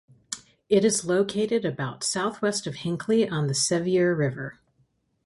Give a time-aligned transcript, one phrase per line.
[0.67, 4.57] It is located about southwest of Hinckley on the Sevier River.